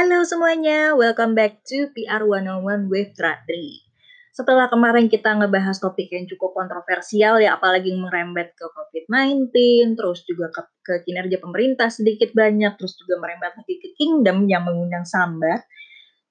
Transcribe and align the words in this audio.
Halo 0.00 0.24
semuanya, 0.24 0.96
welcome 0.96 1.36
back 1.36 1.60
to 1.68 1.92
PR 1.92 2.24
101 2.24 2.88
with 2.88 3.12
Ratri. 3.20 3.84
Setelah 4.32 4.72
kemarin 4.72 5.12
kita 5.12 5.36
ngebahas 5.36 5.76
topik 5.76 6.08
yang 6.08 6.24
cukup 6.24 6.56
kontroversial 6.56 7.36
ya, 7.36 7.60
apalagi 7.60 7.92
merembet 7.92 8.56
ke 8.56 8.64
COVID-19, 8.64 9.52
terus 10.00 10.24
juga 10.24 10.48
ke, 10.56 10.62
ke 10.80 10.94
kinerja 11.04 11.36
pemerintah 11.36 11.92
sedikit 11.92 12.32
banyak, 12.32 12.80
terus 12.80 12.96
juga 12.96 13.20
merembet 13.20 13.52
lagi 13.60 13.76
ke 13.76 13.92
Kingdom 13.92 14.48
yang 14.48 14.64
mengundang 14.64 15.04
Samba. 15.04 15.68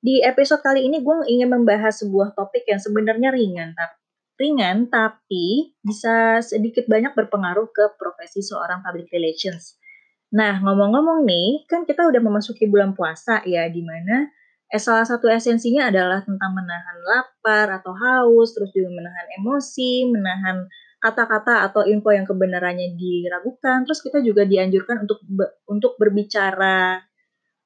Di 0.01 0.25
episode 0.25 0.65
kali 0.65 0.89
ini 0.89 1.05
gue 1.05 1.29
ingin 1.29 1.53
membahas 1.53 2.01
sebuah 2.01 2.33
topik 2.33 2.65
yang 2.65 2.81
sebenarnya 2.81 3.29
ringan, 3.29 3.77
tapi 3.77 4.01
ringan 4.41 4.89
tapi 4.89 5.77
bisa 5.85 6.41
sedikit 6.41 6.89
banyak 6.89 7.13
berpengaruh 7.13 7.69
ke 7.69 7.93
profesi 8.01 8.41
seorang 8.41 8.81
public 8.81 9.13
relations. 9.13 9.77
Nah, 10.29 10.61
ngomong-ngomong 10.61 11.25
nih, 11.25 11.65
kan 11.65 11.89
kita 11.89 12.05
udah 12.05 12.21
memasuki 12.21 12.69
bulan 12.69 12.93
puasa 12.93 13.41
ya, 13.49 13.65
di 13.65 13.81
mana 13.81 14.29
eh, 14.69 14.77
salah 14.77 15.01
satu 15.01 15.25
esensinya 15.25 15.89
adalah 15.89 16.21
tentang 16.21 16.53
menahan 16.53 16.97
lapar 17.01 17.67
atau 17.81 17.93
haus, 17.97 18.53
terus 18.53 18.69
juga 18.69 18.93
menahan 18.93 19.27
emosi, 19.41 20.05
menahan 20.05 20.69
kata-kata 21.01 21.65
atau 21.65 21.81
info 21.89 22.13
yang 22.13 22.29
kebenarannya 22.29 22.93
diragukan. 22.93 23.89
Terus 23.89 23.99
kita 24.05 24.21
juga 24.21 24.45
dianjurkan 24.45 25.09
untuk 25.09 25.19
be, 25.25 25.45
untuk 25.65 25.97
berbicara 25.97 27.01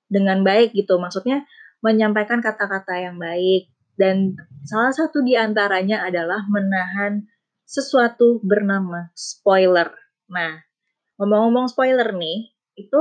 dengan 0.07 0.39
baik 0.47 0.71
gitu. 0.71 0.95
Maksudnya 1.01 1.43
menyampaikan 1.83 2.39
kata-kata 2.39 2.95
yang 2.95 3.19
baik, 3.19 3.67
dan 3.99 4.39
salah 4.63 4.95
satu 4.95 5.19
di 5.19 5.35
antaranya 5.35 6.07
adalah 6.07 6.47
menahan 6.47 7.27
sesuatu 7.67 8.39
bernama 8.39 9.11
spoiler. 9.11 9.91
Nah, 10.31 10.63
ngomong-ngomong 11.19 11.67
spoiler 11.67 12.15
nih, 12.15 12.52
itu 12.79 12.99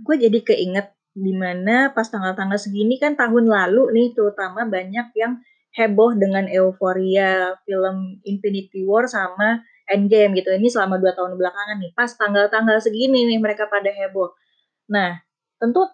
gue 0.00 0.16
jadi 0.16 0.38
keinget 0.40 0.92
di 1.10 1.34
mana 1.34 1.90
pas 1.90 2.06
tanggal-tanggal 2.06 2.56
segini 2.56 2.96
kan 2.96 3.18
tahun 3.18 3.50
lalu 3.50 3.90
nih 3.92 4.08
terutama 4.14 4.64
banyak 4.64 5.10
yang 5.18 5.42
heboh 5.74 6.14
dengan 6.18 6.50
euforia 6.50 7.54
film 7.66 8.18
Infinity 8.26 8.82
War 8.86 9.06
sama 9.06 9.62
Endgame 9.90 10.38
gitu. 10.38 10.54
Ini 10.54 10.70
selama 10.70 11.02
dua 11.02 11.14
tahun 11.14 11.34
belakangan 11.34 11.82
nih, 11.82 11.92
pas 11.98 12.10
tanggal-tanggal 12.14 12.78
segini 12.78 13.26
nih 13.26 13.38
mereka 13.42 13.66
pada 13.66 13.90
heboh. 13.90 14.30
Nah, 14.90 15.18
tentu 15.58 15.86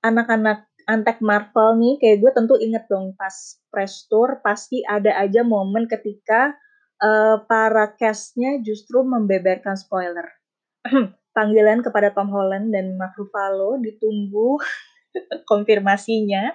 anak-anak 0.00 0.68
antek 0.88 1.20
Marvel 1.20 1.76
nih 1.76 1.94
kayak 2.00 2.16
gue 2.24 2.30
tentu 2.32 2.54
inget 2.56 2.88
dong 2.88 3.12
pas 3.14 3.60
press 3.68 4.08
tour 4.08 4.40
pasti 4.40 4.80
ada 4.82 5.14
aja 5.20 5.44
momen 5.44 5.86
ketika 5.86 6.56
uh, 6.98 7.44
para 7.44 7.92
castnya 7.94 8.58
justru 8.64 9.04
membeberkan 9.04 9.76
spoiler. 9.76 10.26
Panggilan 11.30 11.80
kepada 11.80 12.10
Tom 12.10 12.28
Holland 12.34 12.74
dan 12.74 12.98
Mark 12.98 13.14
Ruffalo 13.14 13.78
ditunggu 13.78 14.58
konfirmasinya. 15.50 16.54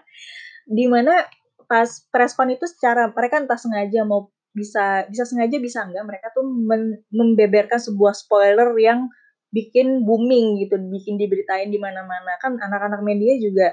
Di 0.66 0.86
mana 0.90 1.24
pas 1.66 1.88
preskon 2.14 2.54
itu 2.54 2.66
secara 2.70 3.10
mereka 3.10 3.42
entah 3.42 3.58
sengaja 3.58 4.06
mau 4.06 4.30
bisa 4.56 5.04
bisa 5.12 5.28
sengaja 5.28 5.60
bisa 5.60 5.84
enggak 5.84 6.06
mereka 6.08 6.28
tuh 6.32 6.48
men, 6.48 7.04
membeberkan 7.12 7.76
sebuah 7.76 8.16
spoiler 8.16 8.72
yang 8.80 9.12
bikin 9.52 10.04
booming 10.04 10.60
gitu, 10.64 10.76
bikin 10.92 11.16
diberitain 11.16 11.72
di 11.72 11.80
mana-mana. 11.80 12.36
Kan 12.40 12.60
anak-anak 12.60 13.00
media 13.04 13.40
juga 13.40 13.68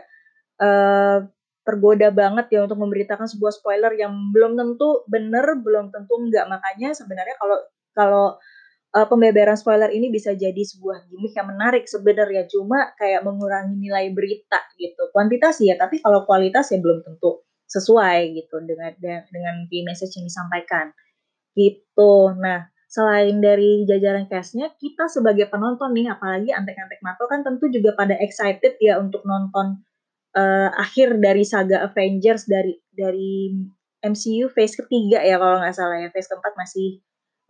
uh, 0.62 1.18
tergoda 1.62 2.10
banget 2.10 2.50
ya 2.50 2.66
untuk 2.66 2.78
memberitakan 2.82 3.26
sebuah 3.30 3.54
spoiler 3.54 3.94
yang 3.94 4.34
belum 4.34 4.58
tentu 4.58 5.06
benar, 5.06 5.58
belum 5.62 5.94
tentu 5.94 6.18
enggak. 6.18 6.46
Makanya 6.50 6.94
sebenarnya 6.94 7.34
kalau 7.38 7.58
kalau 7.94 8.26
uh, 8.92 9.06
pembeberan 9.08 9.56
spoiler 9.56 9.88
ini 9.88 10.12
bisa 10.12 10.36
jadi 10.36 10.62
sebuah 10.62 11.08
gimmick 11.08 11.34
yang 11.34 11.48
menarik 11.48 11.84
sebenarnya 11.88 12.44
cuma 12.48 12.92
kayak 13.00 13.24
mengurangi 13.24 13.76
nilai 13.76 14.12
berita 14.12 14.60
gitu. 14.76 15.08
Kuantitas 15.10 15.58
ya, 15.64 15.74
tapi 15.80 15.98
kalau 16.04 16.28
kualitas 16.28 16.70
ya 16.70 16.78
belum 16.78 17.02
tentu 17.02 17.42
sesuai 17.72 18.36
gitu 18.36 18.60
dengan 18.68 18.92
dengan 19.32 19.56
key 19.72 19.82
message 19.82 20.12
yang 20.20 20.28
disampaikan. 20.28 20.92
Gitu. 21.56 22.12
Nah, 22.40 22.68
selain 22.88 23.40
dari 23.40 23.88
jajaran 23.88 24.28
castnya, 24.28 24.72
kita 24.76 25.08
sebagai 25.08 25.48
penonton 25.48 25.96
nih, 25.96 26.12
apalagi 26.12 26.52
antek-antek 26.52 27.00
Marvel 27.00 27.28
kan 27.28 27.40
tentu 27.40 27.72
juga 27.72 27.96
pada 27.96 28.16
excited 28.20 28.76
ya 28.80 29.00
untuk 29.00 29.24
nonton 29.24 29.80
uh, 30.36 30.68
akhir 30.76 31.16
dari 31.20 31.44
saga 31.44 31.88
Avengers 31.88 32.44
dari 32.44 32.76
dari 32.92 33.56
MCU 34.02 34.50
phase 34.52 34.76
ketiga 34.76 35.22
ya 35.22 35.38
kalau 35.38 35.62
nggak 35.62 35.76
salah 35.76 35.96
ya 36.02 36.08
phase 36.10 36.28
keempat 36.28 36.52
masih 36.58 37.00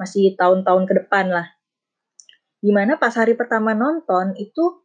masih 0.03 0.35
tahun-tahun 0.35 0.91
ke 0.91 0.95
depan 1.07 1.31
lah. 1.31 1.47
Gimana 2.59 2.99
pas 2.99 3.15
hari 3.15 3.39
pertama 3.39 3.75
nonton 3.79 4.35
itu 4.35 4.83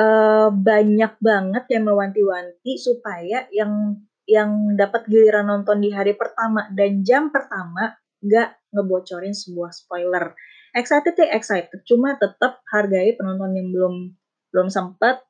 uh, 0.00 0.48
banyak 0.48 1.12
banget 1.20 1.64
yang 1.68 1.84
mewanti-wanti 1.84 2.80
supaya 2.80 3.44
yang 3.52 4.00
yang 4.24 4.78
dapat 4.78 5.04
giliran 5.10 5.48
nonton 5.48 5.84
di 5.84 5.92
hari 5.92 6.16
pertama 6.16 6.68
dan 6.72 7.04
jam 7.04 7.28
pertama 7.28 7.98
nggak 8.24 8.72
ngebocorin 8.72 9.36
sebuah 9.36 9.72
spoiler. 9.76 10.32
Excited 10.70 11.18
ya 11.18 11.34
excited, 11.34 11.82
cuma 11.82 12.14
tetap 12.14 12.62
hargai 12.70 13.18
penonton 13.18 13.58
yang 13.58 13.68
belum 13.74 13.94
belum 14.54 14.68
sempat 14.70 15.20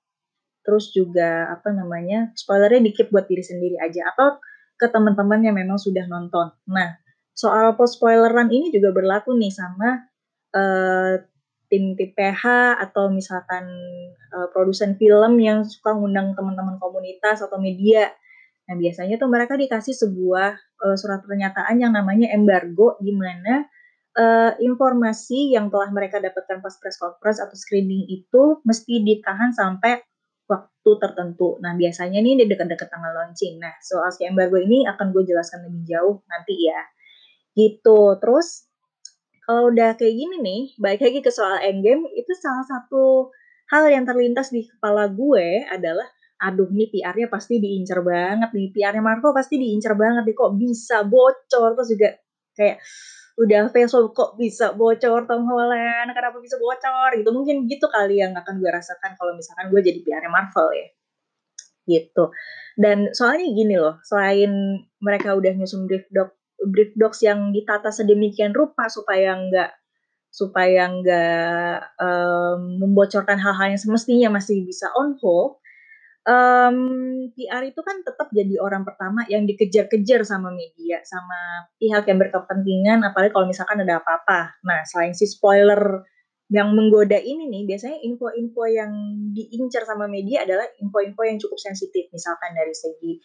terus 0.61 0.93
juga 0.93 1.49
apa 1.49 1.73
namanya 1.73 2.37
spoilernya 2.37 2.93
dikit 2.93 3.09
buat 3.09 3.25
diri 3.25 3.41
sendiri 3.41 3.81
aja 3.81 4.13
atau 4.13 4.37
ke 4.77 4.87
teman-teman 4.93 5.41
yang 5.41 5.57
memang 5.57 5.81
sudah 5.81 6.05
nonton. 6.05 6.53
Nah 6.69 7.01
soal 7.35 7.75
post 7.79 7.99
spoileran 7.99 8.53
ini 8.53 8.71
juga 8.75 8.93
berlaku 8.93 9.35
nih 9.37 9.53
sama 9.53 10.11
uh, 10.55 11.15
tim 11.71 11.95
PPH 11.95 12.45
atau 12.83 13.09
misalkan 13.15 13.65
uh, 14.35 14.49
produsen 14.51 14.99
film 14.99 15.39
yang 15.39 15.63
suka 15.63 15.95
ngundang 15.95 16.35
teman-teman 16.35 16.77
komunitas 16.83 17.41
atau 17.47 17.63
media. 17.63 18.11
Nah 18.67 18.75
biasanya 18.75 19.19
tuh 19.19 19.31
mereka 19.31 19.55
dikasih 19.55 19.95
sebuah 19.95 20.59
uh, 20.83 20.97
surat 20.99 21.23
pernyataan 21.23 21.79
yang 21.79 21.95
namanya 21.95 22.35
embargo 22.35 22.99
di 22.99 23.15
mana 23.15 23.71
uh, 24.19 24.53
informasi 24.59 25.55
yang 25.55 25.71
telah 25.71 25.95
mereka 25.95 26.19
dapatkan 26.19 26.59
pas 26.59 26.75
press 26.83 26.99
conference 26.99 27.39
atau 27.39 27.55
screening 27.55 28.11
itu 28.11 28.59
mesti 28.67 29.07
ditahan 29.07 29.55
sampai 29.55 30.03
waktu 30.51 30.91
tertentu. 30.99 31.63
Nah, 31.63 31.79
biasanya 31.79 32.19
nih 32.19 32.43
di 32.43 32.45
dekat-dekat 32.51 32.91
tanggal 32.91 33.15
launching. 33.15 33.63
Nah, 33.63 33.71
soal 33.79 34.11
si 34.11 34.27
embargo 34.27 34.59
ini 34.59 34.83
akan 34.83 35.15
gue 35.15 35.23
jelaskan 35.23 35.71
lebih 35.71 35.87
jauh 35.87 36.27
nanti 36.27 36.67
ya. 36.67 36.81
Gitu. 37.61 38.01
Terus, 38.25 38.49
kalau 39.45 39.69
udah 39.69 39.99
kayak 39.99 40.15
gini 40.17 40.37
nih, 40.41 40.63
baik 40.81 41.01
lagi 41.05 41.21
ke 41.21 41.29
soal 41.29 41.61
endgame, 41.61 42.09
itu 42.17 42.33
salah 42.41 42.65
satu 42.65 43.29
hal 43.69 43.85
yang 43.93 44.09
terlintas 44.09 44.49
di 44.49 44.65
kepala 44.65 45.13
gue 45.13 45.69
adalah, 45.69 46.09
aduh 46.41 46.73
nih 46.73 46.89
PR-nya 46.89 47.29
pasti 47.29 47.61
diincar 47.61 48.01
banget 48.01 48.51
nih. 48.57 48.73
PR-nya 48.73 49.03
Marvel 49.05 49.37
pasti 49.37 49.61
diincar 49.61 49.93
banget 49.99 50.25
nih. 50.25 50.37
Kok 50.39 50.53
bisa 50.57 51.05
bocor? 51.05 51.77
Terus 51.77 51.89
juga 51.93 52.09
kayak, 52.57 52.77
udah 53.41 53.63
Facebook 53.73 54.13
kok 54.13 54.31
bisa 54.37 54.73
bocor 54.77 55.25
Tom 55.29 55.45
Holland, 55.49 56.13
kenapa 56.17 56.37
bisa 56.41 56.57
bocor 56.57 57.11
gitu. 57.17 57.31
Mungkin 57.33 57.69
gitu 57.69 57.87
kali 57.89 58.21
yang 58.25 58.33
akan 58.37 58.61
gue 58.61 58.71
rasakan 58.71 59.17
kalau 59.21 59.33
misalkan 59.37 59.69
gue 59.69 59.81
jadi 59.85 60.01
PR 60.01 60.25
Marvel 60.33 60.69
ya. 60.77 60.89
Gitu. 61.89 62.25
Dan 62.79 63.11
soalnya 63.13 63.47
gini 63.51 63.77
loh, 63.77 63.99
selain 64.07 64.81
mereka 65.03 65.35
udah 65.37 65.53
nyusun 65.57 65.91
doc 66.13 66.37
brief 66.69 66.93
docs 66.99 67.25
yang 67.25 67.55
ditata 67.55 67.89
sedemikian 67.89 68.53
rupa 68.53 68.91
supaya 68.93 69.37
nggak 69.37 69.71
supaya 70.31 70.87
nggak 70.87 71.75
um, 71.99 72.79
membocorkan 72.79 73.39
hal-hal 73.41 73.75
yang 73.75 73.83
semestinya 73.83 74.39
masih 74.39 74.63
bisa 74.63 74.87
on 74.95 75.19
hold, 75.19 75.59
um, 76.23 76.77
PR 77.35 77.67
itu 77.67 77.81
kan 77.83 77.99
tetap 78.07 78.31
jadi 78.31 78.63
orang 78.63 78.87
pertama 78.87 79.27
yang 79.27 79.43
dikejar-kejar 79.43 80.23
sama 80.23 80.55
media, 80.55 81.03
sama 81.03 81.67
pihak 81.83 82.07
yang 82.07 82.19
berkepentingan, 82.23 83.03
apalagi 83.03 83.35
kalau 83.35 83.51
misalkan 83.51 83.83
ada 83.83 83.99
apa-apa. 83.99 84.55
Nah, 84.63 84.87
selain 84.87 85.19
si 85.19 85.27
spoiler 85.27 86.07
yang 86.51 86.75
menggoda 86.75 87.19
ini 87.19 87.47
nih, 87.51 87.63
biasanya 87.67 87.99
info-info 88.03 88.63
yang 88.71 88.93
diincar 89.35 89.87
sama 89.87 90.07
media 90.11 90.47
adalah 90.47 90.67
info-info 90.79 91.23
yang 91.27 91.39
cukup 91.43 91.59
sensitif, 91.59 92.07
misalkan 92.15 92.55
dari 92.55 92.75
segi 92.75 93.19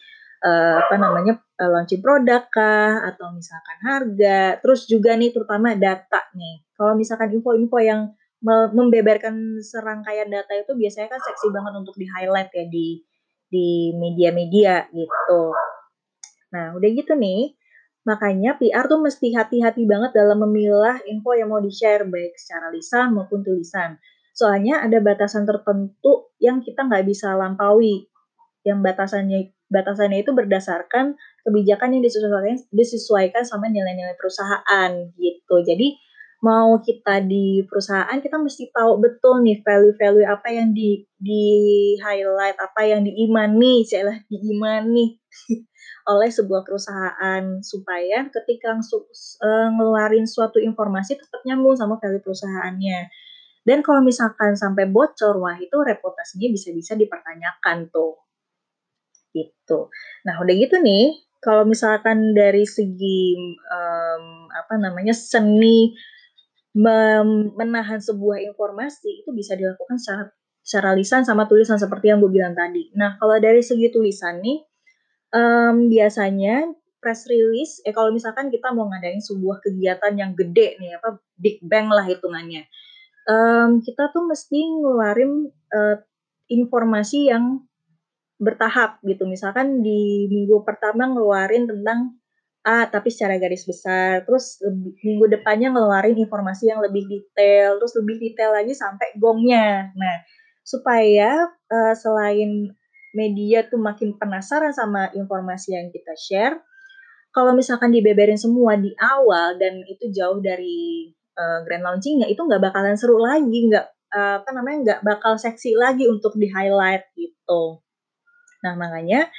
uh, 0.46 0.74
apa 0.86 0.94
namanya 0.94 1.42
uh, 1.58 1.70
launching 1.70 1.98
produk 1.98 2.46
kah, 2.46 3.02
atau 3.10 3.34
misalkan 3.34 3.78
harga, 3.82 4.62
terus 4.62 4.86
juga 4.86 5.18
nih 5.18 5.34
terutama 5.34 5.74
data 5.74 6.22
nih. 6.38 6.62
Kalau 6.78 6.94
misalkan 6.94 7.34
info-info 7.34 7.78
yang 7.82 8.14
membeberkan 8.46 9.58
serangkaian 9.58 10.30
data 10.30 10.54
itu 10.54 10.76
biasanya 10.76 11.18
kan 11.18 11.20
seksi 11.24 11.50
banget 11.50 11.72
untuk 11.82 11.96
di 11.98 12.06
highlight 12.06 12.52
ya 12.52 12.68
di 12.68 13.02
di 13.50 13.90
media-media 13.96 14.86
gitu. 14.92 15.42
Nah, 16.54 16.76
udah 16.76 16.88
gitu 16.92 17.16
nih, 17.16 17.56
makanya 18.06 18.54
PR 18.60 18.86
tuh 18.86 19.02
mesti 19.02 19.34
hati-hati 19.34 19.82
banget 19.88 20.14
dalam 20.14 20.38
memilah 20.46 21.00
info 21.10 21.34
yang 21.34 21.50
mau 21.50 21.58
di-share 21.58 22.06
baik 22.06 22.38
secara 22.38 22.70
lisan 22.70 23.16
maupun 23.16 23.42
tulisan. 23.42 23.98
Soalnya 24.36 24.84
ada 24.84 25.00
batasan 25.00 25.48
tertentu 25.48 26.30
yang 26.36 26.60
kita 26.60 26.84
nggak 26.84 27.08
bisa 27.08 27.32
lampaui. 27.34 28.04
Yang 28.66 28.78
batasannya 28.82 29.55
batasannya 29.70 30.22
itu 30.22 30.30
berdasarkan 30.30 31.18
kebijakan 31.46 31.98
yang 31.98 32.02
disesuaikan, 32.02 32.58
disesuaikan 32.70 33.42
sama 33.46 33.70
nilai-nilai 33.70 34.14
perusahaan 34.18 34.90
gitu. 35.18 35.56
Jadi 35.62 35.98
mau 36.44 36.78
kita 36.84 37.24
di 37.24 37.64
perusahaan 37.64 38.18
kita 38.20 38.36
mesti 38.36 38.68
tahu 38.70 39.00
betul 39.00 39.40
nih 39.40 39.64
value-value 39.64 40.28
apa 40.28 40.48
yang 40.52 40.70
di 40.76 41.02
di 41.16 41.44
highlight, 41.98 42.58
apa 42.60 42.80
yang 42.84 43.02
diimani, 43.02 43.82
istilah 43.82 44.20
diimani 44.28 45.16
oleh 46.12 46.30
sebuah 46.30 46.62
perusahaan 46.62 47.62
supaya 47.64 48.28
ketika 48.30 48.76
uh, 48.76 49.68
ngeluarin 49.74 50.28
suatu 50.28 50.60
informasi 50.60 51.18
tetap 51.18 51.42
nyambung 51.42 51.74
sama 51.74 51.96
value 51.98 52.22
perusahaannya. 52.22 53.10
Dan 53.66 53.82
kalau 53.82 53.98
misalkan 53.98 54.54
sampai 54.54 54.86
bocor, 54.86 55.42
wah 55.42 55.58
itu 55.58 55.74
reputasinya 55.74 56.54
bisa-bisa 56.54 56.94
dipertanyakan 56.94 57.90
tuh. 57.90 58.14
Gitu. 59.36 59.92
Nah, 60.24 60.40
udah 60.40 60.54
gitu 60.56 60.80
nih, 60.80 61.12
kalau 61.44 61.68
misalkan 61.68 62.32
dari 62.32 62.64
segi 62.64 63.36
um, 63.68 64.48
apa 64.48 64.80
namanya 64.80 65.12
seni 65.12 65.92
menahan 67.56 68.00
sebuah 68.00 68.36
informasi 68.52 69.24
itu 69.24 69.32
bisa 69.32 69.56
dilakukan 69.56 69.96
secara, 69.96 70.28
secara 70.60 70.90
lisan 70.92 71.24
sama 71.24 71.48
tulisan 71.48 71.80
seperti 71.80 72.12
yang 72.12 72.20
gue 72.20 72.28
bilang 72.28 72.52
tadi. 72.52 72.92
Nah, 72.92 73.16
kalau 73.16 73.40
dari 73.40 73.64
segi 73.64 73.88
tulisan 73.88 74.44
nih, 74.44 74.60
um, 75.32 75.88
biasanya 75.88 76.68
press 77.00 77.24
release, 77.30 77.80
eh 77.86 77.96
kalau 77.96 78.12
misalkan 78.12 78.52
kita 78.52 78.72
mau 78.76 78.88
ngadain 78.92 79.24
sebuah 79.24 79.64
kegiatan 79.64 80.12
yang 80.20 80.32
gede 80.36 80.76
nih, 80.76 81.00
apa 81.00 81.16
big 81.40 81.64
bang 81.64 81.88
lah 81.88 82.04
hitungannya, 82.04 82.68
um, 83.30 83.80
kita 83.80 84.10
tuh 84.12 84.26
mesti 84.28 84.58
ngeluarin 84.58 85.48
uh, 85.72 85.96
informasi 86.50 87.30
yang 87.30 87.65
bertahap 88.36 89.00
gitu. 89.04 89.24
Misalkan 89.24 89.80
di 89.80 90.28
minggu 90.28 90.62
pertama 90.64 91.08
ngeluarin 91.08 91.68
tentang 91.68 92.16
A 92.66 92.90
tapi 92.90 93.14
secara 93.14 93.38
garis 93.38 93.62
besar, 93.62 94.26
terus 94.26 94.58
minggu 95.06 95.30
depannya 95.30 95.70
ngeluarin 95.70 96.18
informasi 96.18 96.66
yang 96.66 96.82
lebih 96.82 97.06
detail, 97.06 97.78
terus 97.78 97.94
lebih 97.94 98.18
detail 98.18 98.58
lagi 98.58 98.74
sampai 98.74 99.14
gongnya. 99.22 99.94
Nah, 99.94 100.16
supaya 100.66 101.46
uh, 101.46 101.94
selain 101.94 102.74
media 103.14 103.62
tuh 103.70 103.78
makin 103.78 104.18
penasaran 104.18 104.74
sama 104.74 105.14
informasi 105.14 105.78
yang 105.78 105.94
kita 105.94 106.10
share, 106.18 106.58
kalau 107.30 107.54
misalkan 107.54 107.94
dibeberin 107.94 108.34
semua 108.34 108.74
di 108.74 108.90
awal 108.98 109.54
dan 109.62 109.86
itu 109.86 110.10
jauh 110.10 110.42
dari 110.42 111.14
uh, 111.38 111.62
grand 111.62 111.86
launchingnya, 111.86 112.26
itu 112.26 112.42
nggak 112.42 112.66
bakalan 112.66 112.98
seru 112.98 113.22
lagi, 113.22 113.70
nggak 113.70 113.86
uh, 114.10 114.42
apa 114.42 114.50
namanya 114.50 114.78
nggak 114.82 115.00
bakal 115.06 115.38
seksi 115.38 115.78
lagi 115.78 116.10
untuk 116.10 116.34
di 116.34 116.50
highlight 116.50 117.06
gitu. 117.14 117.78
Nah 118.66 118.74
makanya 118.74 119.30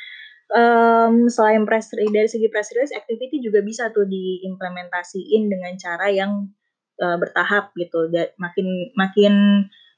um, 0.56 1.28
selain 1.28 1.68
press 1.68 1.92
dari 1.92 2.32
segi 2.32 2.48
press 2.48 2.72
release 2.72 2.96
activity 2.96 3.44
juga 3.44 3.60
bisa 3.60 3.92
tuh 3.92 4.08
diimplementasiin 4.08 5.52
dengan 5.52 5.76
cara 5.76 6.08
yang 6.08 6.48
uh, 7.04 7.18
bertahap 7.20 7.76
gitu. 7.76 8.08
Dan 8.08 8.32
makin 8.40 8.68
makin 8.96 9.34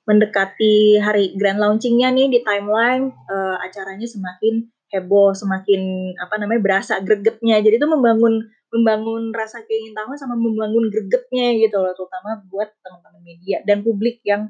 mendekati 0.10 0.98
hari 0.98 1.38
grand 1.38 1.62
launchingnya 1.62 2.10
nih 2.10 2.34
di 2.34 2.40
timeline 2.42 3.14
uh, 3.30 3.62
acaranya 3.62 4.10
semakin 4.10 4.66
heboh 4.90 5.38
semakin 5.38 6.14
apa 6.18 6.42
namanya 6.42 6.62
berasa 6.66 6.98
gregetnya. 7.06 7.62
Jadi 7.62 7.78
itu 7.78 7.86
membangun 7.86 8.50
membangun 8.70 9.34
rasa 9.34 9.66
keingin 9.66 9.98
tahu 9.98 10.14
sama 10.14 10.38
membangun 10.38 10.94
gregetnya 10.94 11.58
gitu 11.58 11.82
loh 11.82 11.94
terutama 11.98 12.38
buat 12.50 12.70
teman-teman 12.86 13.22
media 13.26 13.66
dan 13.66 13.82
publik 13.82 14.22
yang 14.22 14.46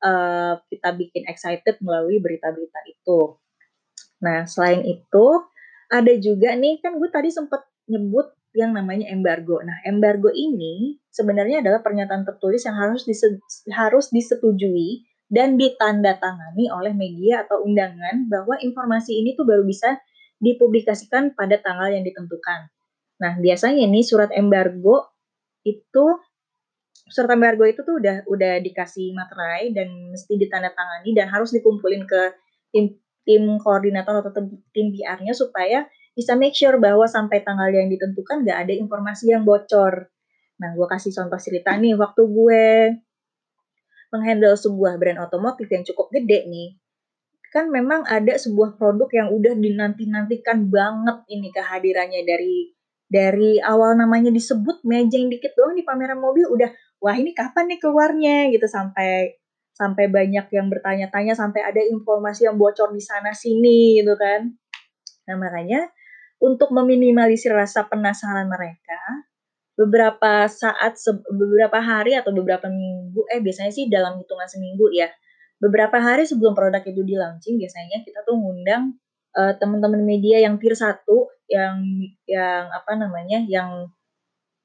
uh, 0.00 0.56
kita 0.72 0.96
bikin 0.96 1.28
excited 1.28 1.76
melalui 1.84 2.16
berita-berita 2.16 2.80
itu 2.88 3.36
nah 4.18 4.44
selain 4.44 4.82
itu 4.84 5.26
ada 5.88 6.12
juga 6.20 6.52
nih 6.58 6.82
kan 6.84 7.00
gue 7.00 7.08
tadi 7.08 7.32
sempat 7.32 7.64
nyebut 7.88 8.28
yang 8.56 8.72
namanya 8.72 9.08
embargo. 9.12 9.60
Nah, 9.60 9.76
embargo 9.84 10.32
ini 10.32 10.98
sebenarnya 11.12 11.60
adalah 11.60 11.84
pernyataan 11.84 12.24
tertulis 12.24 12.64
yang 12.64 12.76
harus 12.76 13.04
harus 13.72 14.06
disetujui 14.12 15.04
dan 15.28 15.60
ditandatangani 15.60 16.72
oleh 16.72 16.96
media 16.96 17.44
atau 17.44 17.60
undangan 17.64 18.28
bahwa 18.32 18.56
informasi 18.58 19.20
ini 19.20 19.36
tuh 19.36 19.44
baru 19.44 19.62
bisa 19.62 20.00
dipublikasikan 20.40 21.36
pada 21.36 21.60
tanggal 21.60 21.92
yang 21.92 22.04
ditentukan. 22.04 22.72
Nah, 23.20 23.36
biasanya 23.36 23.84
nih 23.84 24.04
surat 24.06 24.32
embargo 24.32 25.12
itu 25.66 26.06
surat 27.08 27.28
embargo 27.34 27.64
itu 27.68 27.84
tuh 27.84 28.00
udah 28.00 28.24
udah 28.28 28.60
dikasih 28.64 29.12
materai 29.12 29.72
dan 29.76 30.12
mesti 30.12 30.34
ditandatangani 30.36 31.10
dan 31.16 31.26
harus 31.28 31.52
dikumpulin 31.52 32.04
ke 32.04 32.36
tim 33.28 33.44
koordinator 33.60 34.24
atau 34.24 34.32
tim, 34.72 34.88
PR-nya 34.88 35.36
supaya 35.36 35.84
bisa 36.16 36.32
make 36.32 36.56
sure 36.56 36.80
bahwa 36.80 37.04
sampai 37.04 37.44
tanggal 37.44 37.68
yang 37.68 37.92
ditentukan 37.92 38.48
nggak 38.48 38.58
ada 38.64 38.72
informasi 38.72 39.36
yang 39.36 39.44
bocor. 39.44 40.08
Nah, 40.58 40.72
gue 40.72 40.86
kasih 40.88 41.12
contoh 41.12 41.36
cerita 41.36 41.76
nih, 41.76 41.92
waktu 42.00 42.24
gue 42.24 42.64
menghandle 44.08 44.56
sebuah 44.56 44.96
brand 44.96 45.20
otomotif 45.28 45.68
yang 45.68 45.84
cukup 45.84 46.08
gede 46.08 46.48
nih, 46.48 46.80
kan 47.52 47.68
memang 47.68 48.08
ada 48.08 48.36
sebuah 48.40 48.80
produk 48.80 49.08
yang 49.12 49.28
udah 49.28 49.52
dinanti-nantikan 49.56 50.72
banget 50.72 51.28
ini 51.28 51.52
kehadirannya 51.52 52.24
dari 52.24 52.72
dari 53.08 53.56
awal 53.60 53.96
namanya 53.96 54.28
disebut 54.28 54.84
mejeng 54.84 55.32
dikit 55.32 55.56
doang 55.56 55.72
di 55.72 55.84
pameran 55.84 56.20
mobil 56.20 56.44
udah 56.44 56.68
wah 57.00 57.16
ini 57.16 57.32
kapan 57.32 57.72
nih 57.72 57.80
keluarnya 57.80 58.52
gitu 58.52 58.68
sampai 58.68 59.40
sampai 59.78 60.10
banyak 60.10 60.50
yang 60.50 60.66
bertanya-tanya 60.66 61.38
sampai 61.38 61.62
ada 61.62 61.78
informasi 61.78 62.50
yang 62.50 62.58
bocor 62.58 62.90
di 62.90 62.98
sana 62.98 63.30
sini 63.30 64.02
gitu 64.02 64.18
kan. 64.18 64.50
Nah, 65.30 65.36
makanya 65.38 65.86
untuk 66.42 66.74
meminimalisir 66.74 67.54
rasa 67.54 67.86
penasaran 67.86 68.50
mereka, 68.50 68.98
beberapa 69.78 70.50
saat 70.50 70.98
beberapa 71.30 71.78
hari 71.78 72.18
atau 72.18 72.34
beberapa 72.34 72.66
minggu 72.66 73.22
eh 73.30 73.38
biasanya 73.38 73.70
sih 73.70 73.86
dalam 73.86 74.18
hitungan 74.18 74.50
seminggu 74.50 74.90
ya. 74.90 75.06
Beberapa 75.62 76.02
hari 76.02 76.26
sebelum 76.26 76.54
produk 76.54 76.82
itu 76.82 77.02
di 77.06 77.14
launching 77.14 77.58
biasanya 77.58 78.02
kita 78.02 78.22
tuh 78.26 78.34
ngundang 78.38 78.98
uh, 79.38 79.54
teman-teman 79.58 80.02
media 80.02 80.42
yang 80.42 80.58
tier 80.58 80.74
satu 80.74 81.30
yang 81.50 81.82
yang 82.26 82.70
apa 82.70 82.94
namanya 82.94 83.42
yang 83.46 83.90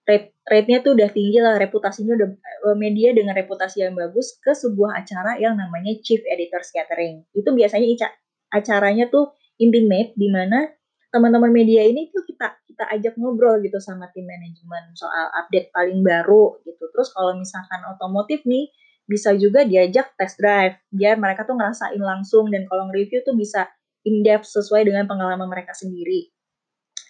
rate 0.04 0.36
rate-nya 0.44 0.84
tuh 0.84 0.96
udah 1.00 1.10
tinggi 1.12 1.40
lah, 1.40 1.56
reputasinya 1.56 2.14
udah 2.20 2.30
eh, 2.36 2.78
media 2.78 3.16
dengan 3.16 3.34
reputasi 3.36 3.84
yang 3.84 3.96
bagus 3.96 4.36
ke 4.44 4.52
sebuah 4.52 5.00
acara 5.00 5.40
yang 5.40 5.56
namanya 5.56 5.96
Chief 6.04 6.20
Editor 6.24 6.60
Gathering. 6.64 7.24
Itu 7.32 7.56
biasanya 7.56 8.12
acaranya 8.52 9.08
tuh 9.08 9.34
intimate 9.58 10.14
di 10.20 10.28
mana 10.30 10.68
teman-teman 11.14 11.54
media 11.54 11.86
ini 11.86 12.10
tuh 12.10 12.26
kita 12.26 12.58
kita 12.66 12.90
ajak 12.90 13.14
ngobrol 13.22 13.62
gitu 13.62 13.78
sama 13.78 14.10
tim 14.12 14.26
manajemen 14.26 14.98
soal 14.98 15.30
update 15.38 15.70
paling 15.70 16.02
baru 16.02 16.58
gitu. 16.66 16.84
Terus 16.90 17.14
kalau 17.14 17.38
misalkan 17.38 17.86
otomotif 17.86 18.42
nih 18.44 18.68
bisa 19.04 19.36
juga 19.36 19.68
diajak 19.68 20.16
test 20.16 20.40
drive 20.40 20.80
biar 20.90 21.20
mereka 21.20 21.44
tuh 21.44 21.60
ngerasain 21.60 22.00
langsung 22.00 22.48
dan 22.50 22.66
kalau 22.66 22.90
nge-review 22.90 23.22
tuh 23.22 23.36
bisa 23.36 23.68
in 24.08 24.24
depth 24.24 24.48
sesuai 24.50 24.88
dengan 24.88 25.06
pengalaman 25.06 25.48
mereka 25.48 25.76
sendiri. 25.76 26.32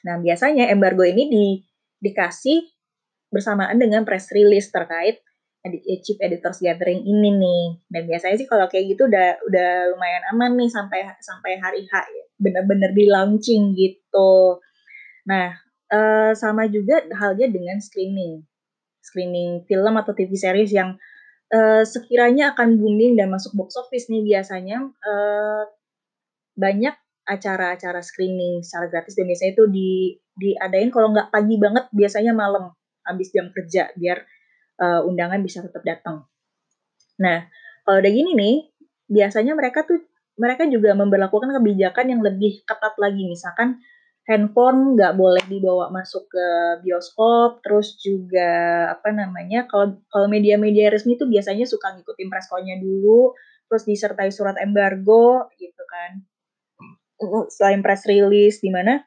Nah, 0.04 0.20
biasanya 0.20 0.68
embargo 0.68 1.08
ini 1.08 1.24
di 1.32 1.46
dikasih 2.04 2.73
bersamaan 3.34 3.82
dengan 3.82 4.06
press 4.06 4.30
release 4.30 4.70
terkait 4.70 5.20
Chief 6.04 6.20
Editors 6.20 6.60
Gathering 6.60 7.08
ini 7.08 7.30
nih. 7.40 7.64
Dan 7.88 8.04
biasanya 8.06 8.36
sih 8.36 8.48
kalau 8.48 8.68
kayak 8.68 8.94
gitu 8.94 9.08
udah 9.08 9.40
udah 9.48 9.70
lumayan 9.96 10.24
aman 10.36 10.60
nih 10.60 10.68
sampai 10.68 11.08
sampai 11.24 11.56
hari 11.58 11.88
H. 11.88 11.94
Bener-bener 12.36 12.92
di 12.92 13.08
launching 13.08 13.72
gitu. 13.72 14.60
Nah, 15.24 15.56
uh, 15.88 16.36
sama 16.36 16.68
juga 16.68 17.00
halnya 17.16 17.48
dengan 17.48 17.80
screening. 17.80 18.44
Screening 19.00 19.64
film 19.64 19.96
atau 19.96 20.12
TV 20.12 20.36
series 20.36 20.76
yang 20.76 21.00
uh, 21.56 21.84
sekiranya 21.88 22.52
akan 22.52 22.76
booming 22.76 23.16
dan 23.16 23.32
masuk 23.32 23.56
box 23.56 23.80
office 23.80 24.12
nih 24.12 24.36
biasanya 24.36 24.84
uh, 24.84 25.64
banyak 26.60 26.96
acara-acara 27.24 28.04
screening 28.04 28.60
secara 28.68 28.92
gratis 28.92 29.16
dan 29.16 29.32
biasanya 29.32 29.56
itu 29.56 29.66
di 29.72 29.90
diadain 30.36 30.92
kalau 30.92 31.16
nggak 31.16 31.32
pagi 31.32 31.56
banget 31.56 31.88
biasanya 31.96 32.36
malam 32.36 32.76
habis 33.04 33.30
jam 33.32 33.52
kerja 33.52 33.92
biar 33.96 34.24
uh, 34.80 35.08
undangan 35.08 35.40
bisa 35.44 35.62
tetap 35.62 35.84
datang. 35.84 36.26
Nah, 37.20 37.46
kalau 37.84 38.00
udah 38.02 38.12
gini 38.12 38.32
nih, 38.34 38.56
biasanya 39.12 39.54
mereka 39.54 39.86
tuh 39.86 40.02
mereka 40.34 40.66
juga 40.66 40.98
memperlakukan 40.98 41.54
kebijakan 41.62 42.06
yang 42.10 42.22
lebih 42.26 42.66
ketat 42.66 42.98
lagi. 42.98 43.30
Misalkan 43.30 43.78
handphone 44.24 44.96
nggak 44.96 45.14
boleh 45.20 45.44
dibawa 45.46 45.92
masuk 45.94 46.26
ke 46.32 46.48
bioskop, 46.82 47.62
terus 47.62 48.00
juga 48.02 48.90
apa 48.90 49.14
namanya 49.14 49.70
kalau 49.70 50.00
kalau 50.10 50.26
media-media 50.32 50.90
resmi 50.90 51.20
itu 51.20 51.28
biasanya 51.30 51.68
suka 51.70 51.94
ngikutin 51.94 52.32
preskonnya 52.32 52.82
dulu, 52.82 53.36
terus 53.70 53.84
disertai 53.86 54.32
surat 54.34 54.58
embargo 54.58 55.52
gitu 55.60 55.84
kan. 55.86 56.12
Selain 57.54 57.80
press 57.86 58.04
release 58.10 58.60
di 58.60 58.74
mana 58.74 59.00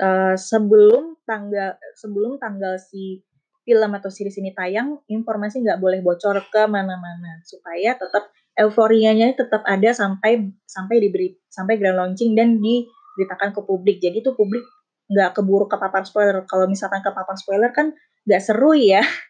uh, 0.00 0.34
sebelum 0.36 1.16
tanggal 1.26 1.76
sebelum 1.96 2.38
tanggal 2.38 2.76
si 2.80 3.24
film 3.66 3.90
atau 3.98 4.08
series 4.12 4.38
ini 4.38 4.54
tayang, 4.54 5.02
informasi 5.10 5.60
nggak 5.66 5.82
boleh 5.82 5.98
bocor 5.98 6.38
ke 6.48 6.62
mana-mana 6.70 7.42
supaya 7.42 7.98
tetap 7.98 8.30
euforianya 8.56 9.34
tetap 9.34 9.66
ada 9.66 9.90
sampai 9.90 10.48
sampai 10.64 10.96
diberi 11.02 11.34
sampai 11.50 11.76
grand 11.76 11.98
launching 11.98 12.38
dan 12.38 12.62
diberitakan 12.62 13.50
ke 13.52 13.60
publik. 13.66 13.98
Jadi 13.98 14.22
itu 14.22 14.32
publik 14.38 14.62
nggak 15.10 15.34
keburu 15.34 15.66
kepapar 15.66 16.06
spoiler. 16.06 16.46
Kalau 16.46 16.70
misalkan 16.70 17.02
kepapar 17.02 17.34
spoiler 17.34 17.74
kan 17.74 17.90
nggak 18.24 18.40
seru 18.40 18.72
ya. 18.78 19.02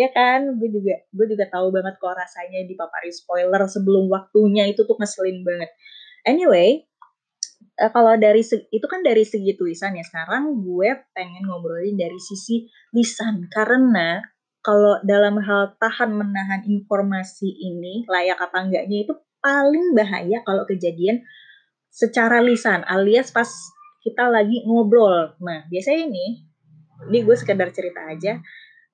ya 0.00 0.08
kan 0.08 0.56
gue 0.56 0.68
juga 0.72 1.04
gue 1.12 1.26
juga 1.36 1.44
tahu 1.52 1.68
banget 1.68 2.00
kok 2.00 2.16
rasanya 2.16 2.64
dipapari 2.64 3.12
spoiler 3.12 3.60
sebelum 3.68 4.08
waktunya 4.08 4.64
itu 4.64 4.88
tuh 4.88 4.96
ngeselin 4.96 5.44
banget 5.44 5.68
anyway 6.24 6.80
uh, 7.82 7.90
kalau 7.90 8.14
dari 8.14 8.46
itu 8.46 8.86
kan 8.86 9.02
dari 9.02 9.26
segi 9.26 9.58
tulisan 9.58 9.98
ya. 9.98 10.06
Sekarang 10.06 10.62
gue 10.62 10.90
pengen 11.10 11.50
ngobrolin 11.50 11.98
dari 11.98 12.18
sisi 12.22 12.70
lisan. 12.94 13.50
Karena 13.50 14.22
kalau 14.62 15.02
dalam 15.02 15.42
hal 15.42 15.74
tahan 15.82 16.14
menahan 16.14 16.62
informasi 16.62 17.50
ini 17.50 18.06
layak 18.06 18.38
apa 18.38 18.62
enggaknya 18.62 19.02
itu 19.02 19.14
paling 19.42 19.98
bahaya 19.98 20.38
kalau 20.46 20.62
kejadian 20.62 21.26
secara 21.90 22.38
lisan 22.38 22.86
alias 22.86 23.34
pas 23.34 23.50
kita 24.06 24.30
lagi 24.30 24.62
ngobrol. 24.62 25.34
Nah, 25.42 25.66
biasanya 25.66 26.06
ini 26.06 26.46
ini 27.10 27.18
gue 27.26 27.34
sekedar 27.34 27.74
cerita 27.74 28.06
aja. 28.06 28.38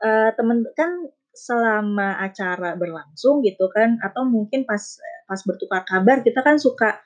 Uh, 0.01 0.31
temen 0.33 0.65
kan 0.73 1.11
selama 1.37 2.19
acara 2.19 2.75
berlangsung 2.75 3.45
gitu 3.47 3.71
kan 3.71 4.01
atau 4.03 4.27
mungkin 4.27 4.67
pas 4.67 4.81
pas 5.29 5.41
bertukar 5.47 5.87
kabar 5.87 6.27
kita 6.27 6.43
kan 6.43 6.59
suka 6.59 6.99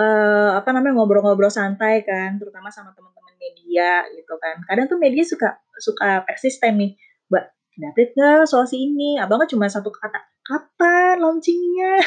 uh, 0.00 0.50
apa 0.56 0.68
namanya 0.72 0.96
ngobrol-ngobrol 0.96 1.52
santai 1.52 2.00
kan 2.00 2.40
terutama 2.40 2.72
sama 2.72 2.96
teman-teman 2.96 3.34
media 3.36 4.04
gitu 4.16 4.34
kan. 4.40 4.64
Kadang 4.64 4.88
tuh 4.88 4.96
media 4.96 5.24
suka 5.24 5.60
suka 5.76 6.24
persisten 6.24 6.80
nih 6.80 6.92
mbak 7.28 7.44
update 7.92 8.12
nggak 8.16 8.48
soal 8.48 8.64
si 8.64 8.88
ini? 8.88 9.20
Abang 9.20 9.44
kan 9.44 9.48
cuma 9.48 9.68
satu 9.68 9.92
kata 9.92 10.20
kapan 10.40 11.20
launchingnya? 11.20 12.00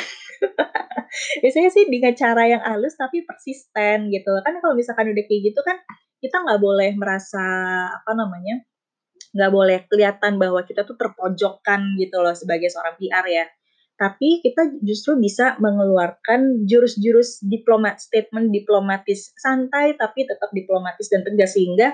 Biasanya 1.42 1.70
sih 1.70 1.86
dengan 1.88 2.14
cara 2.18 2.44
yang 2.50 2.62
halus 2.66 2.98
tapi 2.98 3.22
persisten 3.22 4.10
gitu. 4.10 4.34
Kan 4.42 4.58
kalau 4.60 4.74
misalkan 4.74 5.14
udah 5.14 5.26
kayak 5.30 5.42
gitu 5.54 5.62
kan 5.62 5.78
kita 6.18 6.42
nggak 6.42 6.62
boleh 6.62 6.92
merasa 6.98 7.44
apa 7.92 8.12
namanya 8.16 8.64
nggak 9.34 9.52
boleh 9.52 9.78
kelihatan 9.90 10.38
bahwa 10.38 10.62
kita 10.62 10.86
tuh 10.86 10.94
terpojokkan 10.94 11.98
gitu 11.98 12.22
loh 12.22 12.38
sebagai 12.38 12.70
seorang 12.70 12.94
PR 13.02 13.26
ya. 13.26 13.46
Tapi 13.94 14.42
kita 14.42 14.82
justru 14.82 15.16
bisa 15.22 15.56
mengeluarkan 15.62 16.66
jurus-jurus 16.66 17.46
diplomat 17.46 18.02
statement 18.02 18.50
diplomatis 18.50 19.32
santai 19.38 19.94
tapi 19.94 20.26
tetap 20.26 20.50
diplomatis 20.50 21.08
dan 21.14 21.22
tegas 21.22 21.54
sehingga 21.54 21.94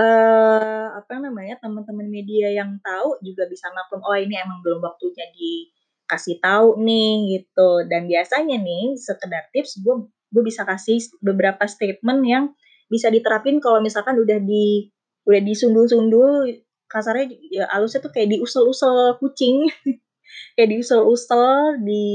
uh, 0.00 0.98
apa 0.98 1.20
namanya 1.20 1.60
teman-teman 1.60 2.08
media 2.08 2.48
yang 2.48 2.80
tahu 2.80 3.20
juga 3.20 3.44
bisa 3.46 3.68
maklum 3.70 4.00
oh 4.02 4.16
ini 4.16 4.40
emang 4.40 4.64
belum 4.64 4.80
waktunya 4.80 5.28
dikasih 5.36 6.40
tahu 6.40 6.80
nih 6.80 7.40
gitu. 7.40 7.70
Dan 7.92 8.08
biasanya 8.08 8.56
nih 8.58 8.96
sekedar 8.96 9.52
tips 9.52 9.84
gue 9.84 10.10
gue 10.34 10.42
bisa 10.42 10.66
kasih 10.66 10.98
beberapa 11.22 11.62
statement 11.68 12.20
yang 12.26 12.44
bisa 12.90 13.08
diterapin 13.08 13.62
kalau 13.62 13.78
misalkan 13.78 14.18
udah 14.18 14.42
di 14.42 14.90
udah 15.24 15.40
disundul-sundul 15.40 16.52
kasarnya 16.90 17.32
ya 17.48 17.64
alusnya 17.72 18.04
tuh 18.04 18.12
kayak 18.12 18.36
diusel-usel 18.36 19.16
kucing 19.18 19.72
kayak 20.58 20.68
diusel-usel 20.74 21.80
di 21.82 22.06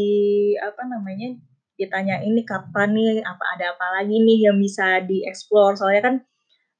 apa 0.59 0.83
namanya 0.85 1.35
ditanya 1.79 2.19
ini 2.19 2.43
kapan 2.43 2.91
nih? 2.91 3.23
Apa 3.23 3.43
ada 3.55 3.65
apa 3.75 3.85
lagi 4.01 4.19
nih 4.19 4.51
yang 4.51 4.57
bisa 4.59 4.99
dieksplor 5.07 5.79
soalnya 5.79 6.03
kan 6.03 6.15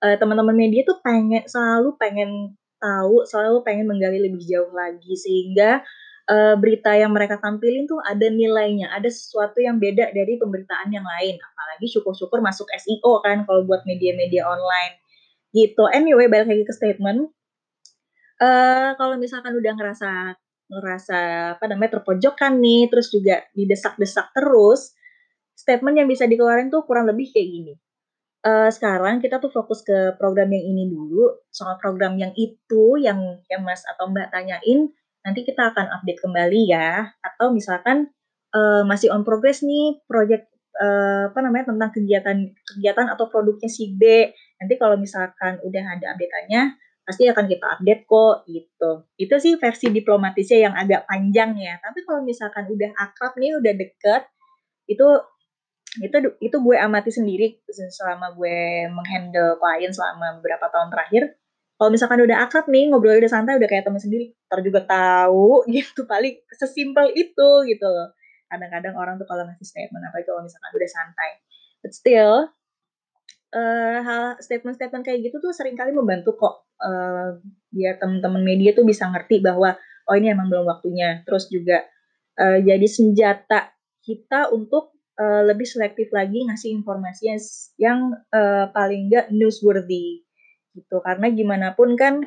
uh, 0.03 0.15
teman-teman 0.19 0.55
media 0.55 0.83
tuh 0.83 0.99
pengen 0.99 1.47
selalu 1.47 1.95
pengen 1.95 2.55
tahu 2.79 3.27
selalu 3.27 3.63
pengen 3.63 3.85
menggali 3.87 4.19
lebih 4.19 4.43
jauh 4.43 4.71
lagi. 4.75 5.13
Sehingga 5.15 5.83
uh, 6.29 6.55
berita 6.59 6.95
yang 6.95 7.11
mereka 7.11 7.41
tampilin 7.41 7.89
tuh 7.89 7.99
ada 8.03 8.27
nilainya 8.29 8.93
ada 8.93 9.09
sesuatu 9.09 9.59
yang 9.59 9.81
beda 9.81 10.11
dari 10.11 10.35
pemberitaan 10.39 10.91
yang 10.93 11.03
lain. 11.03 11.39
Apalagi 11.39 11.85
syukur-syukur 11.89 12.39
masuk 12.39 12.67
SEO 12.75 13.19
kan 13.25 13.43
kalau 13.43 13.63
buat 13.67 13.83
media-media 13.87 14.47
online. 14.47 15.01
Gitu. 15.49 15.81
Anyway 15.89 16.29
balik 16.29 16.47
lagi 16.51 16.63
ke 16.67 16.73
statement. 16.75 17.33
Uh, 18.39 18.95
kalau 18.95 19.19
misalkan 19.19 19.51
udah 19.51 19.75
ngerasa 19.75 20.39
ngerasa 20.69 21.17
apa 21.57 21.65
namanya 21.65 21.99
terpojokkan 21.99 22.61
nih, 22.61 22.87
terus 22.93 23.09
juga 23.09 23.41
didesak-desak 23.57 24.31
terus, 24.37 24.93
statement 25.57 25.99
yang 25.99 26.07
bisa 26.07 26.29
dikeluarin 26.29 26.69
tuh 26.71 26.85
kurang 26.85 27.09
lebih 27.09 27.27
kayak 27.33 27.49
gini. 27.49 27.73
Uh, 28.39 28.71
sekarang 28.71 29.19
kita 29.19 29.43
tuh 29.43 29.51
fokus 29.51 29.83
ke 29.83 30.15
program 30.15 30.47
yang 30.47 30.63
ini 30.63 30.87
dulu. 30.87 31.27
Soal 31.51 31.75
program 31.75 32.15
yang 32.15 32.31
itu 32.39 32.95
yang 32.95 33.43
yang 33.51 33.61
Mas 33.67 33.83
atau 33.83 34.07
Mbak 34.07 34.31
tanyain, 34.31 34.87
nanti 35.27 35.43
kita 35.43 35.75
akan 35.75 35.91
update 35.99 36.23
kembali 36.23 36.71
ya. 36.71 37.11
Atau 37.19 37.51
misalkan 37.51 38.07
uh, 38.55 38.87
masih 38.87 39.11
on 39.11 39.27
progress 39.27 39.59
nih 39.59 39.99
project 40.07 40.47
uh, 40.79 41.27
apa 41.27 41.39
namanya 41.43 41.75
tentang 41.75 41.91
kegiatan 41.91 42.37
kegiatan 42.63 43.11
atau 43.11 43.27
produknya 43.27 43.67
si 43.67 43.91
B. 43.99 44.31
Nanti 44.63 44.73
kalau 44.79 44.95
misalkan 44.95 45.59
udah 45.59 45.83
ada 45.99 46.15
update-nya, 46.15 46.79
pasti 47.09 47.25
akan 47.25 47.49
kita 47.49 47.65
update 47.73 48.05
kok 48.05 48.45
gitu. 48.45 48.91
Itu 49.17 49.35
sih 49.41 49.57
versi 49.57 49.89
diplomatisnya 49.89 50.69
yang 50.69 50.73
agak 50.77 51.09
panjang 51.09 51.57
ya. 51.57 51.81
Tapi 51.81 52.05
kalau 52.05 52.21
misalkan 52.21 52.69
udah 52.69 52.93
akrab 53.01 53.33
nih, 53.41 53.57
udah 53.57 53.73
deket, 53.73 54.29
itu 54.85 55.07
itu 55.97 56.17
itu 56.37 56.57
gue 56.61 56.77
amati 56.77 57.09
sendiri 57.09 57.65
selama 57.65 58.37
gue 58.37 58.85
menghandle 58.93 59.57
klien 59.57 59.89
selama 59.89 60.37
beberapa 60.37 60.69
tahun 60.69 60.93
terakhir. 60.93 61.33
Kalau 61.81 61.89
misalkan 61.89 62.21
udah 62.21 62.45
akrab 62.45 62.69
nih, 62.69 62.93
ngobrol 62.93 63.17
udah 63.17 63.31
santai, 63.31 63.57
udah 63.57 63.65
kayak 63.65 63.89
teman 63.89 63.97
sendiri, 63.97 64.37
ntar 64.45 64.61
juga 64.61 64.85
tahu 64.85 65.63
gitu 65.73 66.05
paling 66.05 66.37
sesimpel 66.53 67.09
itu 67.17 67.49
gitu. 67.65 67.89
Kadang-kadang 68.53 68.93
orang 68.93 69.17
tuh 69.17 69.25
kalau 69.25 69.49
ngasih 69.49 69.65
statement 69.65 70.05
apa 70.05 70.21
itu 70.21 70.29
kalau 70.29 70.45
misalkan 70.45 70.71
udah 70.77 70.89
santai. 70.93 71.31
But 71.81 71.95
still, 71.97 72.53
uh, 73.53 73.97
hal 74.01 74.23
statement-statement 74.41 75.05
kayak 75.05 75.19
gitu 75.25 75.41
tuh 75.41 75.53
sering 75.53 75.77
kali 75.77 75.93
membantu 75.93 76.37
kok 76.37 76.69
uh, 76.81 77.37
biar 77.69 77.97
teman-teman 77.97 78.41
media 78.45 78.73
tuh 78.73 78.85
bisa 78.85 79.09
ngerti 79.09 79.41
bahwa 79.41 79.77
oh 80.09 80.15
ini 80.17 80.33
emang 80.33 80.49
belum 80.49 80.65
waktunya. 80.69 81.21
Terus 81.25 81.49
juga 81.49 81.85
uh, 82.41 82.59
jadi 82.61 82.87
senjata 82.89 83.73
kita 84.01 84.49
untuk 84.49 84.97
uh, 85.21 85.45
lebih 85.45 85.67
selektif 85.69 86.09
lagi 86.09 86.45
ngasih 86.49 86.73
informasi 86.81 87.23
yang, 87.29 87.41
yang 87.77 87.99
uh, 88.33 88.65
paling 88.73 89.09
enggak 89.09 89.29
newsworthy 89.29 90.25
gitu. 90.73 90.97
Karena 91.05 91.29
gimana 91.29 91.67
pun 91.77 91.93
kan 91.93 92.25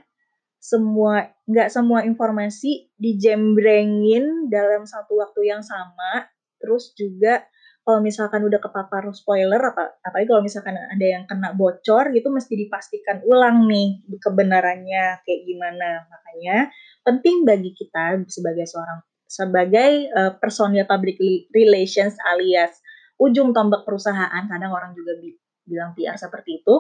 semua 0.62 1.26
nggak 1.50 1.74
semua 1.74 2.06
informasi 2.06 2.94
dijembrengin 2.94 4.46
dalam 4.46 4.86
satu 4.86 5.18
waktu 5.18 5.50
yang 5.50 5.62
sama. 5.66 6.30
Terus 6.62 6.94
juga 6.94 7.42
kalau 7.82 7.98
misalkan 7.98 8.46
udah 8.46 8.62
kepapar 8.62 9.10
spoiler 9.10 9.58
apa 9.58 9.98
apalagi 10.06 10.30
kalau 10.30 10.42
misalkan 10.46 10.78
ada 10.78 11.02
yang 11.02 11.26
kena 11.26 11.50
bocor 11.50 12.14
gitu 12.14 12.30
mesti 12.30 12.54
dipastikan 12.54 13.26
ulang 13.26 13.66
nih 13.66 14.06
kebenarannya 14.22 15.18
kayak 15.26 15.40
gimana. 15.42 16.06
Makanya 16.06 16.70
penting 17.02 17.42
bagi 17.42 17.74
kita 17.74 18.22
sebagai 18.30 18.70
seorang 18.70 19.02
sebagai 19.26 20.12
uh, 20.14 20.32
personil 20.38 20.86
public 20.86 21.18
relations 21.50 22.14
alias 22.30 22.78
ujung 23.16 23.56
tombak 23.56 23.82
perusahaan 23.82 24.44
kadang 24.44 24.70
orang 24.70 24.92
juga 24.92 25.16
bi 25.16 25.32
bilang 25.64 25.96
PR 25.96 26.20
seperti 26.20 26.60
itu 26.60 26.74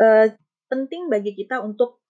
uh, 0.00 0.26
penting 0.72 1.12
bagi 1.12 1.36
kita 1.36 1.60
untuk 1.60 2.00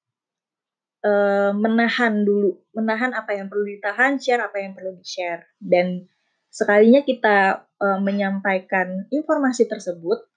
uh, 1.02 1.50
menahan 1.50 2.22
dulu 2.22 2.62
menahan 2.78 3.10
apa 3.10 3.34
yang 3.34 3.50
perlu 3.50 3.66
ditahan 3.66 4.22
share 4.22 4.44
apa 4.44 4.62
yang 4.62 4.78
perlu 4.78 4.94
di 4.94 5.02
share 5.02 5.50
dan 5.58 6.06
sekalinya 6.52 7.00
kita 7.00 7.64
uh, 7.80 7.98
menyampaikan 8.04 9.08
informasi 9.08 9.64
tersebut 9.64 10.28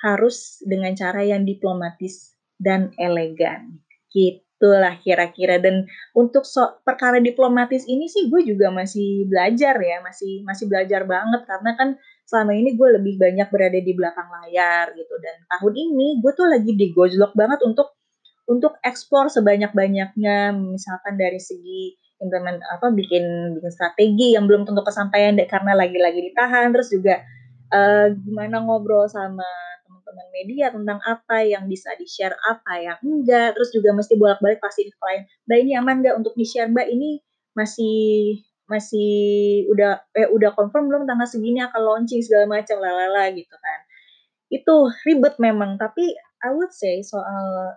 harus 0.00 0.64
dengan 0.64 0.96
cara 0.96 1.20
yang 1.20 1.44
diplomatis 1.44 2.32
dan 2.56 2.96
elegan. 2.96 3.84
Gitulah 4.08 4.96
kira-kira. 5.04 5.60
Dan 5.60 5.84
untuk 6.16 6.48
so 6.48 6.80
perkara 6.80 7.20
diplomatis 7.20 7.84
ini 7.84 8.08
sih 8.08 8.32
gue 8.32 8.40
juga 8.48 8.72
masih 8.72 9.28
belajar 9.28 9.76
ya, 9.76 10.00
masih 10.00 10.40
masih 10.48 10.66
belajar 10.66 11.04
banget. 11.04 11.44
Karena 11.44 11.76
kan 11.76 11.88
selama 12.24 12.56
ini 12.56 12.80
gue 12.80 12.88
lebih 12.96 13.20
banyak 13.20 13.48
berada 13.52 13.76
di 13.76 13.92
belakang 13.92 14.32
layar 14.40 14.96
gitu. 14.96 15.14
Dan 15.20 15.36
tahun 15.52 15.74
ini 15.76 16.24
gue 16.24 16.32
tuh 16.32 16.48
lagi 16.48 16.72
digojlok 16.72 17.36
banget 17.36 17.60
untuk 17.68 17.92
untuk 18.48 18.80
eksplor 18.80 19.28
sebanyak-banyaknya. 19.28 20.56
Misalkan 20.56 21.20
dari 21.20 21.38
segi 21.38 22.00
implement 22.20 22.60
apa 22.68 22.92
bikin 22.92 23.56
bikin 23.56 23.72
strategi 23.72 24.36
yang 24.36 24.44
belum 24.44 24.68
tentu 24.68 24.84
kesampaian 24.84 25.34
deh 25.34 25.48
karena 25.48 25.72
lagi-lagi 25.72 26.20
ditahan. 26.30 26.70
Terus 26.76 26.88
juga 26.92 27.24
uh, 27.72 28.12
gimana 28.12 28.60
ngobrol 28.60 29.08
sama 29.08 29.48
teman-teman 29.88 30.28
media 30.30 30.70
tentang 30.70 31.00
apa 31.02 31.42
yang 31.42 31.66
bisa 31.66 31.90
di-share 31.96 32.36
apa 32.46 32.72
yang 32.78 32.98
enggak. 33.00 33.56
Terus 33.56 33.70
juga 33.72 33.90
mesti 33.96 34.14
bolak-balik 34.20 34.60
pasti 34.60 34.86
di 34.86 34.92
klien 34.94 35.24
mbak 35.48 35.58
ini 35.64 35.72
aman 35.80 35.96
nggak 36.04 36.16
untuk 36.20 36.36
di-share? 36.36 36.68
Mbak 36.70 36.88
ini 36.92 37.18
masih 37.56 38.38
masih 38.70 39.66
udah 39.66 39.98
eh 40.14 40.30
udah 40.30 40.54
confirm 40.54 40.86
belum 40.86 41.02
tanggal 41.02 41.26
segini 41.26 41.58
akan 41.58 41.82
launching 41.82 42.22
segala 42.22 42.46
macam 42.46 42.78
lalala 42.78 43.26
gitu 43.34 43.56
kan. 43.58 43.80
Itu 44.46 44.92
ribet 45.02 45.42
memang 45.42 45.74
tapi 45.80 46.14
I 46.40 46.54
would 46.54 46.70
say 46.70 47.02
soal 47.02 47.74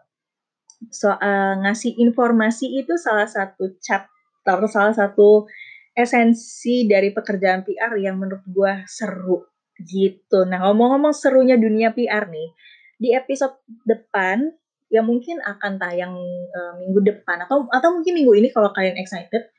soal 0.94 1.64
ngasih 1.64 1.96
informasi 1.98 2.70
itu 2.78 2.94
salah 3.00 3.26
satu 3.26 3.74
cap 3.82 4.13
atau 4.44 4.68
salah 4.68 4.96
satu 4.96 5.48
esensi 5.94 6.90
dari 6.90 7.14
pekerjaan 7.16 7.64
PR 7.64 7.96
yang 8.02 8.20
menurut 8.20 8.44
gue 8.46 8.74
seru 8.90 9.46
gitu. 9.82 10.46
Nah 10.46 10.62
ngomong-ngomong 10.68 11.14
serunya 11.16 11.58
dunia 11.58 11.96
PR 11.96 12.30
nih, 12.30 12.50
di 12.98 13.10
episode 13.14 13.58
depan 13.86 14.54
yang 14.94 15.10
mungkin 15.10 15.42
akan 15.42 15.82
tayang 15.82 16.14
uh, 16.54 16.74
minggu 16.78 17.02
depan 17.02 17.50
atau 17.50 17.66
atau 17.74 17.90
mungkin 17.98 18.14
minggu 18.14 18.34
ini 18.38 18.54
kalau 18.54 18.70
kalian 18.70 18.94
excited 19.02 19.50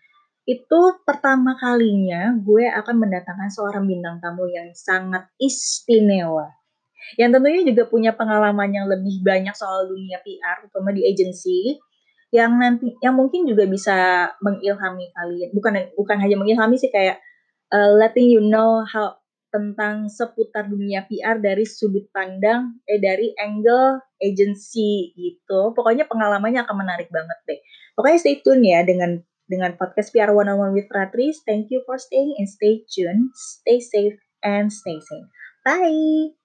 itu 0.46 0.80
pertama 1.02 1.58
kalinya 1.58 2.38
gue 2.38 2.70
akan 2.70 3.02
mendatangkan 3.02 3.50
seorang 3.50 3.82
bintang 3.82 4.22
tamu 4.22 4.46
yang 4.46 4.70
sangat 4.76 5.26
istimewa 5.42 6.54
yang 7.18 7.34
tentunya 7.34 7.66
juga 7.66 7.90
punya 7.90 8.14
pengalaman 8.14 8.70
yang 8.70 8.86
lebih 8.86 9.26
banyak 9.26 9.52
soal 9.58 9.90
dunia 9.90 10.22
PR 10.22 10.62
terutama 10.62 10.94
di 10.94 11.02
agency 11.02 11.82
yang 12.34 12.58
nanti 12.58 12.98
yang 12.98 13.14
mungkin 13.14 13.46
juga 13.46 13.62
bisa 13.70 14.26
mengilhami 14.42 15.06
kalian 15.14 15.54
bukan 15.54 15.72
bukan 15.94 16.18
hanya 16.18 16.34
mengilhami 16.34 16.74
sih 16.74 16.90
kayak 16.90 17.22
uh, 17.70 17.94
letting 17.94 18.26
you 18.26 18.42
know 18.42 18.82
how 18.82 19.14
tentang 19.54 20.10
seputar 20.10 20.66
dunia 20.66 21.06
PR 21.06 21.38
dari 21.38 21.62
sudut 21.62 22.10
pandang 22.10 22.82
eh 22.90 22.98
dari 22.98 23.30
angle 23.38 24.02
agency 24.18 25.14
gitu. 25.14 25.70
Pokoknya 25.78 26.10
pengalamannya 26.10 26.66
akan 26.66 26.76
menarik 26.82 27.06
banget 27.14 27.38
deh. 27.46 27.60
Pokoknya 27.94 28.18
stay 28.18 28.42
tune 28.42 28.66
ya 28.66 28.82
dengan 28.82 29.22
dengan 29.46 29.78
podcast 29.78 30.10
PR 30.10 30.34
One 30.34 30.50
on 30.50 30.58
One 30.58 30.74
with 30.74 30.90
Ratris. 30.90 31.46
Thank 31.46 31.70
you 31.70 31.86
for 31.86 32.02
staying 32.02 32.34
and 32.34 32.50
stay 32.50 32.82
tuned. 32.90 33.30
Stay 33.38 33.78
safe 33.78 34.18
and 34.42 34.74
stay 34.74 34.98
safe. 34.98 35.30
Bye. 35.62 36.43